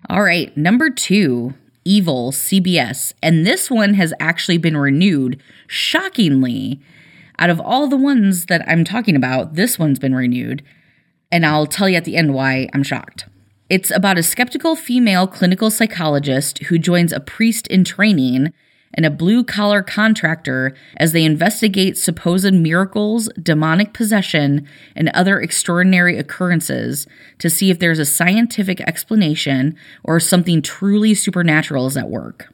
All 0.08 0.22
right, 0.22 0.56
number 0.56 0.88
2, 0.88 1.52
Evil 1.84 2.32
CBS, 2.32 3.12
and 3.22 3.46
this 3.46 3.70
one 3.70 3.94
has 3.94 4.12
actually 4.20 4.58
been 4.58 4.76
renewed 4.76 5.42
shockingly. 5.66 6.80
Out 7.38 7.50
of 7.50 7.60
all 7.60 7.86
the 7.86 7.96
ones 7.96 8.46
that 8.46 8.62
I'm 8.68 8.84
talking 8.84 9.16
about, 9.16 9.54
this 9.54 9.78
one's 9.78 9.98
been 9.98 10.14
renewed, 10.14 10.62
and 11.32 11.46
I'll 11.46 11.66
tell 11.66 11.88
you 11.88 11.96
at 11.96 12.04
the 12.04 12.16
end 12.16 12.34
why 12.34 12.68
I'm 12.74 12.82
shocked. 12.82 13.26
It's 13.70 13.90
about 13.90 14.18
a 14.18 14.22
skeptical 14.22 14.76
female 14.76 15.26
clinical 15.26 15.70
psychologist 15.70 16.58
who 16.64 16.78
joins 16.78 17.12
a 17.12 17.20
priest 17.20 17.66
in 17.68 17.84
training 17.84 18.52
and 18.94 19.06
a 19.06 19.10
blue 19.10 19.44
collar 19.44 19.82
contractor 19.82 20.74
as 20.96 21.12
they 21.12 21.24
investigate 21.24 21.96
supposed 21.96 22.52
miracles, 22.52 23.28
demonic 23.40 23.92
possession, 23.92 24.66
and 24.96 25.08
other 25.10 25.40
extraordinary 25.40 26.18
occurrences 26.18 27.06
to 27.38 27.48
see 27.48 27.70
if 27.70 27.78
there's 27.78 27.98
a 27.98 28.04
scientific 28.04 28.80
explanation 28.82 29.76
or 30.02 30.18
something 30.18 30.60
truly 30.60 31.14
supernatural 31.14 31.86
is 31.86 31.96
at 31.96 32.10
work. 32.10 32.52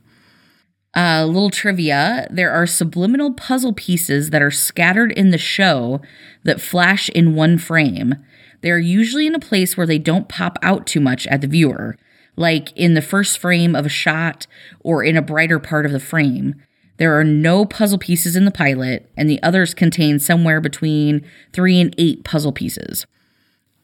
A 0.95 1.00
uh, 1.00 1.25
little 1.26 1.50
trivia 1.50 2.26
there 2.31 2.50
are 2.50 2.66
subliminal 2.66 3.35
puzzle 3.35 3.75
pieces 3.75 4.31
that 4.31 4.40
are 4.40 4.50
scattered 4.50 5.12
in 5.12 5.31
the 5.31 5.37
show 5.37 6.00
that 6.45 6.61
flash 6.61 7.11
in 7.11 7.35
one 7.35 7.59
frame. 7.59 8.14
They 8.62 8.71
are 8.71 8.78
usually 8.78 9.26
in 9.26 9.35
a 9.35 9.38
place 9.38 9.76
where 9.76 9.87
they 9.87 9.99
don't 9.99 10.28
pop 10.28 10.59
out 10.62 10.87
too 10.87 11.00
much 11.00 11.26
at 11.26 11.43
the 11.43 11.47
viewer, 11.47 11.99
like 12.37 12.73
in 12.76 12.95
the 12.95 13.02
first 13.02 13.38
frame 13.38 13.75
of 13.75 13.87
a 13.87 13.90
shot 13.90 14.47
or 14.81 15.02
in 15.02 15.16
a 15.16 15.23
brighter 15.23 15.59
part 15.59 15.87
of 15.87 15.93
the 15.93 16.00
frame. 16.00 16.55
There 16.99 17.19
are 17.19 17.25
no 17.25 17.64
puzzle 17.64 17.99
pieces 17.99 18.37
in 18.37 18.45
the 18.47 18.50
pilot, 18.50 19.11
and 19.16 19.28
the 19.28 19.43
others 19.43 19.75
contain 19.75 20.19
somewhere 20.19 20.61
between 20.61 21.26
three 21.52 21.81
and 21.81 21.95
eight 21.99 22.25
puzzle 22.25 22.52
pieces. 22.52 23.07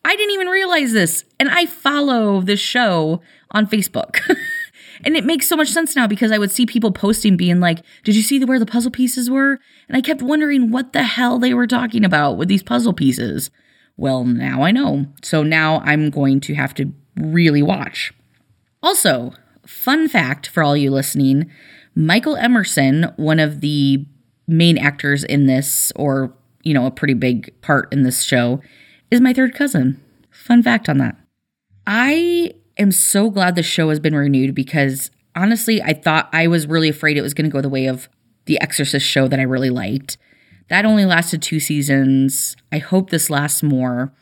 I 0.04 0.16
didn't 0.16 0.34
even 0.34 0.48
realize 0.48 0.92
this, 0.92 1.24
and 1.38 1.48
I 1.50 1.66
follow 1.66 2.40
this 2.40 2.60
show 2.60 3.20
on 3.50 3.66
Facebook. 3.66 4.18
and 5.04 5.16
it 5.16 5.24
makes 5.24 5.46
so 5.46 5.56
much 5.56 5.68
sense 5.68 5.94
now 5.94 6.06
because 6.06 6.32
I 6.32 6.38
would 6.38 6.50
see 6.50 6.66
people 6.66 6.90
posting 6.90 7.36
being 7.36 7.60
like, 7.60 7.84
Did 8.02 8.16
you 8.16 8.22
see 8.22 8.42
where 8.44 8.58
the 8.58 8.66
puzzle 8.66 8.90
pieces 8.90 9.30
were? 9.30 9.60
And 9.88 9.96
I 9.96 10.00
kept 10.00 10.22
wondering 10.22 10.70
what 10.70 10.92
the 10.92 11.02
hell 11.02 11.38
they 11.38 11.54
were 11.54 11.66
talking 11.66 12.04
about 12.04 12.36
with 12.36 12.48
these 12.48 12.62
puzzle 12.62 12.94
pieces. 12.94 13.50
Well, 13.96 14.24
now 14.24 14.62
I 14.62 14.70
know. 14.70 15.06
So 15.22 15.42
now 15.42 15.80
I'm 15.84 16.10
going 16.10 16.40
to 16.40 16.54
have 16.54 16.74
to 16.74 16.92
really 17.16 17.62
watch. 17.62 18.12
Also, 18.82 19.32
fun 19.66 20.08
fact 20.08 20.46
for 20.46 20.62
all 20.62 20.76
you 20.76 20.90
listening 20.90 21.50
Michael 21.94 22.36
Emerson, 22.36 23.12
one 23.16 23.38
of 23.38 23.60
the 23.60 24.06
main 24.48 24.78
actors 24.78 25.24
in 25.24 25.46
this, 25.46 25.92
or, 25.94 26.32
you 26.62 26.72
know, 26.72 26.86
a 26.86 26.90
pretty 26.90 27.14
big 27.14 27.52
part 27.60 27.92
in 27.92 28.02
this 28.02 28.22
show, 28.22 28.60
is 29.10 29.20
my 29.20 29.34
third 29.34 29.54
cousin. 29.54 30.02
Fun 30.30 30.62
fact 30.62 30.88
on 30.88 30.98
that. 30.98 31.16
I 31.86 32.54
am 32.78 32.92
so 32.92 33.28
glad 33.28 33.56
the 33.56 33.62
show 33.62 33.90
has 33.90 34.00
been 34.00 34.14
renewed 34.14 34.54
because 34.54 35.10
honestly, 35.36 35.82
I 35.82 35.92
thought 35.92 36.30
I 36.32 36.46
was 36.46 36.66
really 36.66 36.88
afraid 36.88 37.16
it 37.16 37.22
was 37.22 37.34
going 37.34 37.48
to 37.48 37.52
go 37.52 37.60
the 37.60 37.68
way 37.68 37.86
of 37.86 38.08
the 38.46 38.60
Exorcist 38.60 39.06
show 39.06 39.28
that 39.28 39.38
I 39.38 39.44
really 39.44 39.70
liked. 39.70 40.16
That 40.68 40.86
only 40.86 41.04
lasted 41.04 41.42
two 41.42 41.60
seasons. 41.60 42.56
I 42.70 42.78
hope 42.78 43.10
this 43.10 43.28
lasts 43.28 43.62
more 43.62 44.12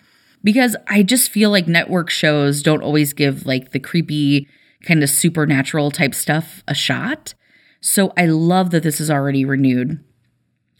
because 0.42 0.76
I 0.88 1.02
just 1.02 1.30
feel 1.30 1.50
like 1.50 1.66
network 1.68 2.10
shows 2.10 2.62
don't 2.62 2.82
always 2.82 3.12
give 3.12 3.46
like 3.46 3.72
the 3.72 3.80
creepy 3.80 4.48
kind 4.82 5.02
of 5.02 5.10
supernatural 5.10 5.90
type 5.90 6.14
stuff 6.14 6.62
a 6.66 6.74
shot. 6.74 7.34
So 7.80 8.12
I 8.16 8.26
love 8.26 8.70
that 8.70 8.82
this 8.82 9.00
is 9.00 9.10
already 9.10 9.44
renewed. 9.44 10.02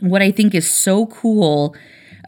What 0.00 0.22
I 0.22 0.30
think 0.30 0.54
is 0.54 0.70
so 0.70 1.06
cool 1.06 1.74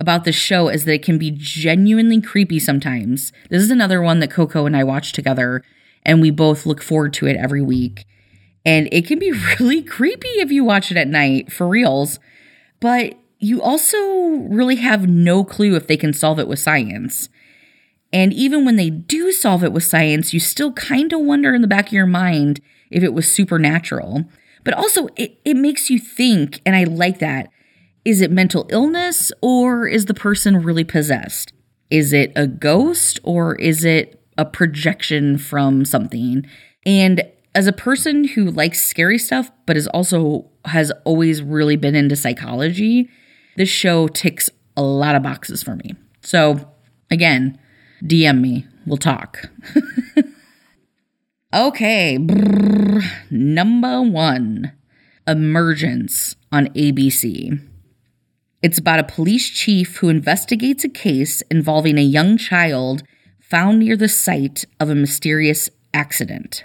about 0.01 0.25
the 0.25 0.33
show 0.33 0.69
is 0.69 0.85
that 0.85 0.95
it 0.95 1.03
can 1.03 1.19
be 1.19 1.31
genuinely 1.31 2.21
creepy 2.21 2.59
sometimes. 2.59 3.33
This 3.51 3.63
is 3.63 3.71
another 3.71 4.03
one 4.03 4.19
that 4.21 4.31
Coco 4.31 4.67
and 4.67 4.77
I 4.77 4.85
watch 4.85 5.13
together, 5.13 5.63
and 6.05 6.21
we 6.21 6.31
both 6.31 6.67
look 6.67 6.83
forward 6.83 7.13
to 7.15 7.27
it 7.27 7.37
every 7.37 7.63
week. 7.63 8.05
And 8.65 8.89
it 8.93 9.07
can 9.07 9.19
be 9.19 9.33
really 9.61 9.83
creepy 9.83 10.29
if 10.29 10.51
you 10.51 10.65
watch 10.65 10.91
it 10.91 10.97
at 10.97 11.09
night, 11.09 11.53
for 11.53 11.69
reals. 11.69 12.19
But 12.81 13.15
you 13.43 13.61
also 13.61 13.99
really 14.49 14.77
have 14.77 15.09
no 15.09 15.43
clue 15.43 15.75
if 15.75 15.89
they 15.89 15.97
can 15.97 16.13
solve 16.13 16.39
it 16.39 16.47
with 16.47 16.61
science. 16.61 17.29
And 18.13 18.33
even 18.33 18.65
when 18.65 18.77
they 18.77 18.89
do 18.89 19.33
solve 19.33 19.65
it 19.65 19.73
with 19.73 19.83
science, 19.83 20.33
you 20.33 20.39
still 20.39 20.73
kind 20.75 21.13
of 21.13 21.21
wonder 21.21 21.53
in 21.53 21.61
the 21.61 21.67
back 21.67 21.89
of 21.89 21.93
your 21.93 22.07
mind 22.07 22.61
if 22.91 23.03
it 23.03 23.13
was 23.13 23.31
supernatural. 23.31 24.25
But 24.63 24.75
also, 24.75 25.09
it, 25.17 25.41
it 25.45 25.57
makes 25.57 25.91
you 25.91 25.99
think, 25.99 26.61
and 26.65 26.77
I 26.77 26.85
like 26.85 27.19
that. 27.19 27.51
Is 28.05 28.21
it 28.21 28.31
mental 28.31 28.67
illness 28.71 29.33
or 29.41 29.89
is 29.89 30.07
the 30.07 30.15
person 30.15 30.63
really 30.63 30.85
possessed? 30.85 31.53
Is 31.91 32.13
it 32.13 32.33
a 32.37 32.47
ghost 32.47 33.19
or 33.25 33.57
is 33.57 33.85
it 33.85 34.23
a 34.39 34.45
projection 34.45 35.37
from 35.37 35.85
something? 35.85 36.47
And 36.87 37.23
as 37.57 37.67
a 37.67 37.73
person 37.73 38.25
who 38.25 38.51
likes 38.51 38.81
scary 38.81 39.19
stuff, 39.19 39.51
but 39.67 39.77
is 39.77 39.89
also 39.89 40.49
has 40.65 40.93
always 41.05 41.43
really 41.43 41.77
been 41.77 41.97
into 41.97 42.15
psychology, 42.15 43.11
this 43.57 43.69
show 43.69 44.09
ticks 44.09 44.51
a 44.77 44.83
lot 44.83 45.15
of 45.15 45.23
boxes 45.23 45.63
for 45.63 45.77
me. 45.77 45.95
So, 46.23 46.69
again, 47.11 47.59
DM 48.03 48.41
me. 48.41 48.67
We'll 48.87 48.97
talk. 48.97 49.51
okay. 51.55 52.19
Number 53.31 54.03
one 54.03 54.73
Emergence 55.27 56.35
on 56.51 56.67
ABC. 56.69 57.61
It's 58.61 58.79
about 58.79 58.99
a 58.99 59.05
police 59.05 59.49
chief 59.49 59.97
who 59.97 60.09
investigates 60.09 60.85
a 60.85 60.89
case 60.89 61.43
involving 61.43 61.97
a 61.97 62.03
young 62.03 62.37
child 62.37 63.03
found 63.41 63.79
near 63.79 63.97
the 63.97 64.09
site 64.09 64.65
of 64.81 64.89
a 64.89 64.95
mysterious 64.95 65.71
accident. 65.95 66.65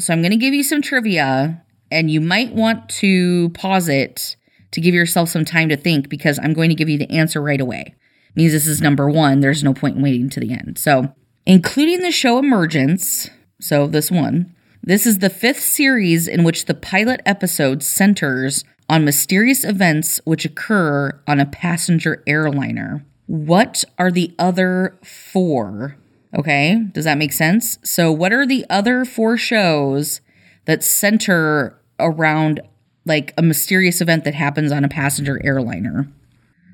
So 0.00 0.12
I'm 0.12 0.22
going 0.22 0.30
to 0.30 0.36
give 0.36 0.54
you 0.54 0.62
some 0.62 0.82
trivia, 0.82 1.62
and 1.90 2.10
you 2.10 2.20
might 2.20 2.52
want 2.52 2.88
to 2.88 3.50
pause 3.50 3.88
it 3.88 4.36
to 4.72 4.80
give 4.80 4.94
yourself 4.94 5.28
some 5.28 5.44
time 5.44 5.68
to 5.68 5.76
think 5.76 6.08
because 6.08 6.38
I'm 6.42 6.52
going 6.52 6.68
to 6.68 6.74
give 6.74 6.88
you 6.88 6.98
the 6.98 7.10
answer 7.10 7.40
right 7.40 7.60
away. 7.60 7.94
It 8.30 8.36
means 8.36 8.52
this 8.52 8.66
is 8.66 8.80
number 8.80 9.08
one. 9.08 9.40
There's 9.40 9.64
no 9.64 9.74
point 9.74 9.96
in 9.96 10.02
waiting 10.02 10.28
to 10.30 10.40
the 10.40 10.52
end. 10.52 10.78
So, 10.78 11.14
including 11.46 12.02
the 12.02 12.12
show 12.12 12.38
Emergence, 12.38 13.30
so 13.60 13.86
this 13.86 14.10
one, 14.10 14.54
this 14.82 15.06
is 15.06 15.18
the 15.18 15.30
fifth 15.30 15.60
series 15.60 16.28
in 16.28 16.44
which 16.44 16.66
the 16.66 16.74
pilot 16.74 17.20
episode 17.26 17.82
centers 17.82 18.64
on 18.88 19.04
mysterious 19.04 19.64
events 19.64 20.20
which 20.24 20.44
occur 20.44 21.20
on 21.26 21.40
a 21.40 21.46
passenger 21.46 22.22
airliner. 22.26 23.04
What 23.26 23.84
are 23.98 24.10
the 24.10 24.34
other 24.38 24.98
four? 25.02 25.96
Okay, 26.36 26.82
does 26.92 27.04
that 27.04 27.18
make 27.18 27.32
sense? 27.32 27.78
So, 27.82 28.12
what 28.12 28.32
are 28.32 28.46
the 28.46 28.64
other 28.70 29.04
four 29.04 29.36
shows 29.36 30.20
that 30.66 30.82
center 30.82 31.80
around 31.98 32.60
like 33.04 33.32
a 33.38 33.42
mysterious 33.42 34.00
event 34.00 34.24
that 34.24 34.34
happens 34.34 34.72
on 34.72 34.84
a 34.84 34.88
passenger 34.88 35.40
airliner? 35.44 36.08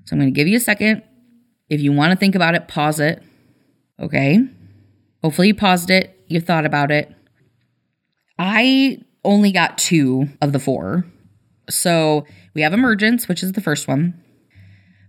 So, 0.04 0.14
I'm 0.14 0.20
going 0.20 0.32
to 0.32 0.36
give 0.36 0.48
you 0.48 0.56
a 0.56 0.60
second. 0.60 1.02
If 1.68 1.80
you 1.80 1.92
want 1.92 2.12
to 2.12 2.16
think 2.16 2.34
about 2.34 2.54
it, 2.54 2.68
pause 2.68 3.00
it. 3.00 3.22
Okay. 4.00 4.40
Hopefully, 5.22 5.48
you 5.48 5.54
paused 5.54 5.90
it, 5.90 6.22
you 6.28 6.40
thought 6.40 6.66
about 6.66 6.90
it. 6.90 7.14
I 8.38 8.98
only 9.24 9.52
got 9.52 9.78
two 9.78 10.28
of 10.40 10.52
the 10.52 10.58
four. 10.58 11.04
So 11.70 12.26
we 12.52 12.62
have 12.62 12.72
Emergence, 12.72 13.28
which 13.28 13.42
is 13.42 13.52
the 13.52 13.60
first 13.60 13.88
one. 13.88 14.20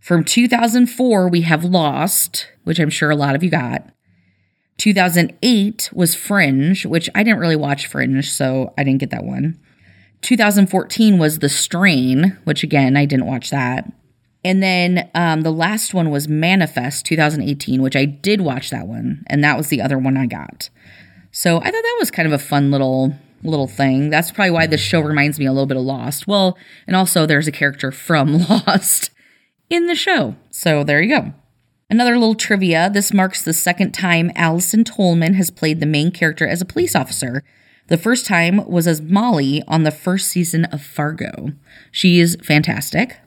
From 0.01 0.23
2004, 0.23 1.27
we 1.29 1.41
have 1.41 1.63
Lost, 1.63 2.47
which 2.63 2.79
I'm 2.79 2.89
sure 2.89 3.09
a 3.09 3.15
lot 3.15 3.35
of 3.35 3.43
you 3.43 3.49
got. 3.49 3.89
2008 4.77 5.89
was 5.93 6.15
Fringe, 6.15 6.85
which 6.85 7.09
I 7.15 7.23
didn't 7.23 7.39
really 7.39 7.55
watch 7.55 7.87
Fringe, 7.87 8.29
so 8.29 8.73
I 8.77 8.83
didn't 8.83 8.99
get 8.99 9.09
that 9.11 9.23
one. 9.23 9.59
2014 10.25 11.19
was 11.19 11.39
The 11.39 11.49
Strain, 11.49 12.37
which 12.43 12.63
again, 12.63 12.97
I 12.97 13.05
didn't 13.05 13.27
watch 13.27 13.51
that. 13.51 13.91
And 14.43 14.61
then 14.61 15.09
um, 15.15 15.41
the 15.41 15.51
last 15.51 15.93
one 15.93 16.09
was 16.09 16.27
Manifest 16.27 17.05
2018, 17.05 17.81
which 17.81 17.95
I 17.95 18.05
did 18.05 18.41
watch 18.41 18.69
that 18.71 18.87
one, 18.87 19.23
and 19.27 19.43
that 19.43 19.57
was 19.57 19.67
the 19.67 19.81
other 19.81 19.97
one 19.97 20.17
I 20.17 20.25
got. 20.25 20.69
So 21.31 21.57
I 21.57 21.65
thought 21.65 21.71
that 21.71 21.97
was 21.99 22.11
kind 22.11 22.27
of 22.27 22.33
a 22.33 22.43
fun 22.43 22.71
little 22.71 23.15
little 23.43 23.67
thing. 23.67 24.09
That's 24.09 24.31
probably 24.31 24.51
why 24.51 24.65
this 24.65 24.81
show 24.81 25.01
reminds 25.01 25.37
me 25.37 25.45
a 25.45 25.51
little 25.51 25.67
bit 25.67 25.77
of 25.77 25.83
Lost. 25.83 26.25
Well, 26.27 26.57
and 26.87 26.95
also 26.95 27.25
there's 27.25 27.47
a 27.47 27.51
character 27.51 27.91
from 27.91 28.39
Lost 28.49 29.11
in 29.69 29.85
the 29.85 29.95
show. 29.95 30.35
So 30.49 30.83
there 30.83 31.01
you 31.01 31.09
go. 31.09 31.33
Another 31.87 32.17
little 32.17 32.33
trivia 32.33 32.89
this 32.89 33.13
marks 33.13 33.43
the 33.43 33.53
second 33.53 33.91
time 33.91 34.31
Allison 34.35 34.83
Tolman 34.83 35.35
has 35.35 35.51
played 35.51 35.79
the 35.79 35.85
main 35.85 36.09
character 36.11 36.47
as 36.47 36.61
a 36.61 36.65
police 36.65 36.95
officer. 36.95 37.43
The 37.87 37.97
first 37.97 38.25
time 38.25 38.65
was 38.65 38.87
as 38.87 39.01
Molly 39.01 39.61
on 39.67 39.83
the 39.83 39.91
first 39.91 40.29
season 40.29 40.65
of 40.65 40.81
Fargo. 40.81 41.51
She 41.91 42.19
is 42.19 42.35
fantastic. 42.41 43.17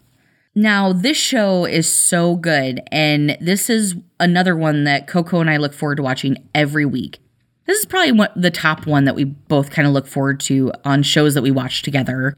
Now, 0.55 0.93
this 0.93 1.17
show 1.17 1.65
is 1.65 1.93
so 1.93 2.35
good, 2.35 2.81
and 2.91 3.39
this 3.41 3.71
is 3.71 3.95
another 4.19 4.57
one 4.57 4.83
that 4.85 5.07
Coco 5.07 5.39
and 5.41 5.49
I 5.49 5.59
look 5.59 5.73
forward 5.73 5.97
to 5.97 6.03
watching 6.03 6.49
every 6.53 6.85
week. 6.85 7.21
This 7.67 7.79
is 7.79 7.87
probably 7.87 8.27
the 8.35 8.51
top 8.51 8.85
one 8.85 9.05
that 9.05 9.15
we 9.15 9.25
both 9.25 9.71
kind 9.71 9.87
of 9.87 9.95
look 9.95 10.09
forward 10.09 10.41
to 10.41 10.73
on 10.85 11.05
shows 11.05 11.35
that 11.35 11.43
we 11.43 11.53
watch 11.53 11.83
together. 11.83 12.37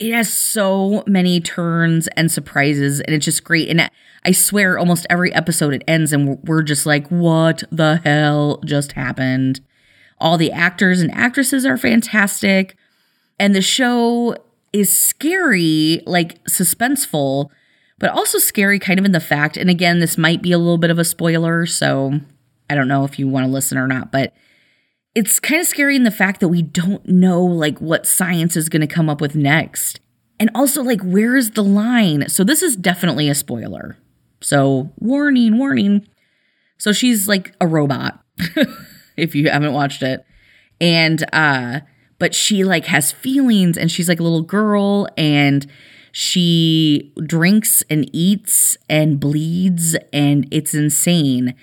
It 0.00 0.12
has 0.12 0.32
so 0.32 1.04
many 1.06 1.40
turns 1.40 2.08
and 2.16 2.32
surprises, 2.32 3.00
and 3.00 3.14
it's 3.14 3.24
just 3.24 3.44
great. 3.44 3.68
And 3.68 3.88
I 4.24 4.32
swear, 4.32 4.78
almost 4.78 5.06
every 5.08 5.32
episode 5.32 5.74
it 5.74 5.84
ends, 5.86 6.12
and 6.12 6.42
we're 6.42 6.62
just 6.62 6.86
like, 6.86 7.06
what 7.08 7.62
the 7.70 8.00
hell 8.02 8.60
just 8.64 8.92
happened? 8.92 9.60
All 10.18 10.38
the 10.38 10.52
actors 10.52 11.00
and 11.00 11.12
actresses 11.12 11.66
are 11.66 11.76
fantastic, 11.76 12.76
and 13.38 13.54
the 13.54 13.62
show 13.62 14.36
is 14.72 14.96
scary, 14.96 16.02
like 16.06 16.42
suspenseful, 16.44 17.50
but 17.98 18.10
also 18.10 18.38
scary 18.38 18.78
kind 18.78 18.98
of 18.98 19.04
in 19.04 19.12
the 19.12 19.20
fact. 19.20 19.56
And 19.56 19.70
again, 19.70 20.00
this 20.00 20.18
might 20.18 20.42
be 20.42 20.52
a 20.52 20.58
little 20.58 20.78
bit 20.78 20.90
of 20.90 20.98
a 20.98 21.04
spoiler, 21.04 21.66
so 21.66 22.20
I 22.68 22.74
don't 22.74 22.88
know 22.88 23.04
if 23.04 23.18
you 23.18 23.28
want 23.28 23.46
to 23.46 23.52
listen 23.52 23.78
or 23.78 23.86
not, 23.86 24.12
but 24.12 24.32
it's 25.14 25.40
kind 25.40 25.60
of 25.60 25.66
scary 25.66 25.96
in 25.96 26.02
the 26.02 26.10
fact 26.10 26.40
that 26.40 26.48
we 26.48 26.60
don't 26.60 27.06
know 27.08 27.42
like 27.42 27.78
what 27.78 28.06
science 28.06 28.56
is 28.56 28.68
going 28.68 28.82
to 28.82 28.86
come 28.86 29.08
up 29.08 29.20
with 29.20 29.34
next. 29.34 30.00
And 30.38 30.50
also 30.54 30.82
like 30.82 31.00
where 31.00 31.36
is 31.36 31.52
the 31.52 31.64
line? 31.64 32.28
So 32.28 32.44
this 32.44 32.62
is 32.62 32.76
definitely 32.76 33.30
a 33.30 33.34
spoiler. 33.34 33.96
So 34.42 34.92
warning, 34.98 35.56
warning. 35.56 36.06
So 36.76 36.92
she's 36.92 37.26
like 37.26 37.54
a 37.62 37.66
robot 37.66 38.22
if 39.16 39.34
you 39.34 39.50
haven't 39.50 39.72
watched 39.72 40.02
it. 40.02 40.24
And 40.80 41.24
uh 41.32 41.80
but 42.18 42.34
she 42.34 42.64
like 42.64 42.86
has 42.86 43.12
feelings 43.12 43.76
and 43.76 43.90
she's 43.90 44.08
like 44.08 44.20
a 44.20 44.22
little 44.22 44.42
girl 44.42 45.06
and 45.16 45.66
she 46.12 47.12
drinks 47.26 47.82
and 47.90 48.08
eats 48.14 48.78
and 48.88 49.20
bleeds 49.20 49.96
and 50.14 50.48
it's 50.50 50.72
insane. 50.72 51.54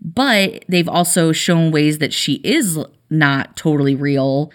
But 0.00 0.64
they've 0.68 0.88
also 0.88 1.32
shown 1.32 1.70
ways 1.70 1.98
that 1.98 2.14
she 2.14 2.34
is 2.36 2.78
not 3.10 3.56
totally 3.56 3.94
real. 3.94 4.50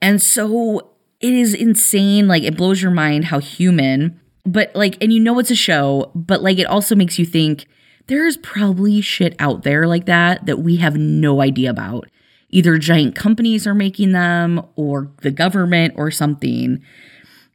And 0.00 0.22
so 0.22 0.92
it 1.20 1.32
is 1.32 1.54
insane. 1.54 2.28
Like, 2.28 2.42
it 2.42 2.56
blows 2.56 2.82
your 2.82 2.90
mind 2.90 3.26
how 3.26 3.40
human, 3.40 4.20
but 4.44 4.70
like, 4.76 5.02
and 5.02 5.12
you 5.12 5.18
know 5.18 5.38
it's 5.38 5.50
a 5.50 5.56
show, 5.56 6.12
but 6.14 6.42
like, 6.42 6.58
it 6.58 6.66
also 6.66 6.94
makes 6.94 7.18
you 7.18 7.26
think 7.26 7.66
there's 8.06 8.36
probably 8.36 9.00
shit 9.00 9.34
out 9.38 9.62
there 9.62 9.86
like 9.86 10.06
that 10.06 10.46
that 10.46 10.60
we 10.60 10.76
have 10.76 10.96
no 10.96 11.40
idea 11.40 11.70
about. 11.70 12.08
Either 12.50 12.78
giant 12.78 13.14
companies 13.16 13.66
are 13.66 13.74
making 13.74 14.12
them 14.12 14.64
or 14.76 15.10
the 15.22 15.30
government 15.30 15.94
or 15.96 16.10
something. 16.10 16.82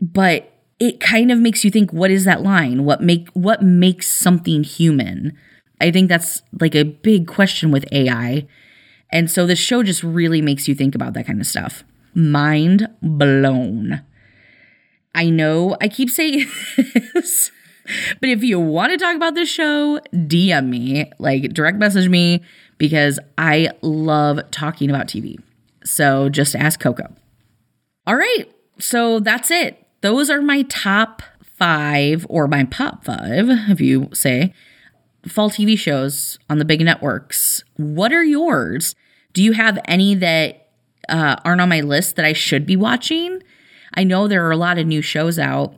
But 0.01 0.51
it 0.79 0.99
kind 0.99 1.31
of 1.31 1.39
makes 1.39 1.63
you 1.63 1.71
think 1.71 1.93
what 1.93 2.11
is 2.11 2.25
that 2.25 2.41
line? 2.41 2.83
What 2.83 3.01
make 3.01 3.29
what 3.29 3.61
makes 3.61 4.07
something 4.07 4.63
human? 4.63 5.37
I 5.79 5.91
think 5.91 6.09
that's 6.09 6.41
like 6.59 6.75
a 6.75 6.83
big 6.83 7.27
question 7.27 7.71
with 7.71 7.85
AI. 7.91 8.45
And 9.11 9.29
so 9.29 9.45
the 9.45 9.55
show 9.55 9.83
just 9.83 10.03
really 10.03 10.41
makes 10.41 10.67
you 10.67 10.75
think 10.75 10.95
about 10.95 11.13
that 11.13 11.25
kind 11.25 11.39
of 11.41 11.47
stuff. 11.47 11.83
Mind 12.13 12.87
blown. 13.01 14.01
I 15.13 15.29
know 15.29 15.75
I 15.81 15.87
keep 15.87 16.09
saying 16.09 16.47
this, 17.13 17.51
but 18.19 18.29
if 18.29 18.43
you 18.43 18.59
want 18.59 18.91
to 18.91 18.97
talk 18.97 19.15
about 19.15 19.35
this 19.35 19.49
show, 19.49 19.99
DM 20.13 20.67
me, 20.67 21.11
like 21.19 21.53
direct 21.53 21.77
message 21.77 22.09
me, 22.09 22.41
because 22.77 23.19
I 23.37 23.69
love 23.81 24.39
talking 24.51 24.89
about 24.89 25.07
TV. 25.07 25.37
So 25.83 26.29
just 26.29 26.55
ask 26.55 26.79
Coco. 26.79 27.13
All 28.07 28.15
right. 28.15 28.45
So 28.79 29.19
that's 29.19 29.51
it. 29.51 29.85
Those 30.01 30.29
are 30.29 30.41
my 30.41 30.63
top 30.63 31.21
five, 31.43 32.25
or 32.29 32.47
my 32.47 32.63
pop 32.63 33.05
five, 33.05 33.47
if 33.69 33.79
you 33.79 34.09
say, 34.13 34.53
fall 35.27 35.49
TV 35.49 35.77
shows 35.77 36.39
on 36.49 36.57
the 36.57 36.65
big 36.65 36.81
networks. 36.81 37.63
What 37.77 38.11
are 38.11 38.23
yours? 38.23 38.95
Do 39.33 39.43
you 39.43 39.53
have 39.53 39.79
any 39.85 40.15
that 40.15 40.69
uh, 41.07 41.35
aren't 41.45 41.61
on 41.61 41.69
my 41.69 41.81
list 41.81 42.15
that 42.15 42.25
I 42.25 42.33
should 42.33 42.65
be 42.65 42.75
watching? 42.75 43.43
I 43.93 44.03
know 44.03 44.27
there 44.27 44.45
are 44.45 44.51
a 44.51 44.57
lot 44.57 44.77
of 44.77 44.87
new 44.87 45.01
shows 45.01 45.37
out. 45.37 45.75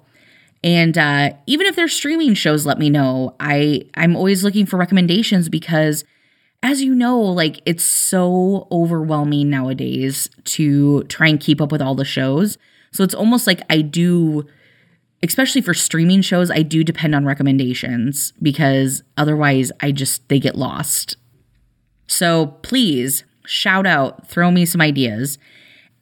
And 0.63 0.98
uh, 0.98 1.32
even 1.46 1.67
if 1.67 1.75
they're 1.75 1.88
streaming 1.89 2.34
shows, 2.36 2.65
let 2.65 2.79
me 2.79 2.89
know. 2.89 3.36
I 3.39 3.86
I'm 3.96 4.15
always 4.15 4.43
looking 4.43 4.65
for 4.65 4.77
recommendations 4.77 5.50
because, 5.50 6.05
as 6.62 6.82
you 6.82 6.96
know, 6.96 7.20
like 7.20 7.62
it's 7.65 7.84
so 7.84 8.67
overwhelming 8.72 9.50
nowadays 9.50 10.29
to 10.46 11.03
try 11.03 11.27
and 11.27 11.39
keep 11.39 11.60
up 11.60 11.72
with 11.72 11.82
all 11.82 11.96
the 11.96 12.05
shows. 12.05 12.58
So 12.91 13.03
it's 13.03 13.13
almost 13.13 13.46
like 13.46 13.62
I 13.70 13.82
do, 13.82 14.46
especially 15.22 15.62
for 15.62 15.74
streaming 15.74 16.22
shows, 16.22 16.50
I 16.50 16.62
do 16.62 16.84
depend 16.84 17.13
on 17.13 17.25
recommendations 17.25 18.32
because 18.41 19.03
otherwise 19.17 19.72
I 19.82 19.91
just 19.91 20.29
they 20.29 20.39
get 20.39 20.55
lost. 20.55 21.17
So 22.08 22.48
please 22.62 23.25
shout 23.46 23.86
out, 23.86 24.27
throw 24.27 24.50
me 24.50 24.65
some 24.65 24.79
ideas, 24.79 25.38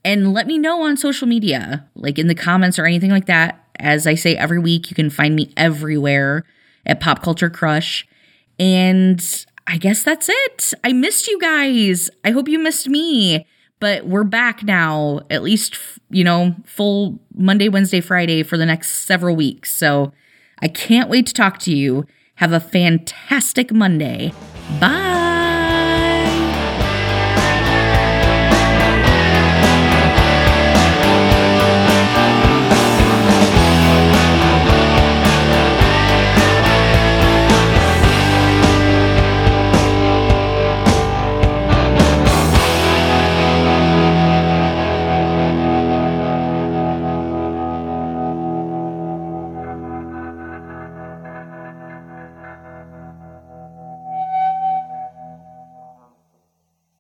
and 0.06 0.34
let 0.34 0.46
me 0.46 0.60
know 0.60 0.84
on 0.84 0.98
social 0.98 1.28
media, 1.28 1.88
like 1.96 2.20
in 2.20 2.28
the 2.28 2.36
comments 2.36 2.78
or 2.78 2.86
anything 2.86 3.10
like 3.10 3.26
that 3.26 3.58
as 3.82 4.08
I 4.08 4.16
say 4.16 4.36
every 4.36 4.60
week, 4.60 4.90
you 4.90 4.96
can 4.96 5.10
find 5.10 5.36
me 5.36 5.52
everywhere 5.58 6.44
at 6.86 7.00
Pop 7.00 7.22
Culture 7.22 7.50
Crush. 7.50 8.08
And 8.60 9.46
I 9.68 9.78
guess 9.78 10.04
that's 10.04 10.30
it. 10.30 10.74
I 10.84 10.94
missed 10.94 11.28
you 11.28 11.40
guys. 11.40 12.10
I 12.24 12.32
hope 12.32 12.48
you 12.48 12.60
missed 12.60 12.88
me. 12.88 13.46
But 13.80 14.06
we're 14.06 14.24
back 14.24 14.64
now, 14.64 15.22
at 15.32 15.42
least, 15.42 15.76
you 16.12 16.24
know, 16.24 16.56
full 16.66 17.20
Monday, 17.34 17.68
Wednesday, 17.68 18.00
Friday 18.00 18.44
for 18.44 18.56
the 18.56 18.66
next 18.66 19.06
several 19.06 19.36
weeks. 19.36 19.76
So 19.76 20.14
I 20.60 20.68
can't 20.68 21.10
wait 21.10 21.26
to 21.28 21.34
talk 21.34 21.58
to 21.60 21.74
you. 21.74 22.06
Have 22.36 22.52
a 22.52 22.60
fantastic 22.60 23.72
Monday. 23.72 24.34
Bye. 24.80 25.31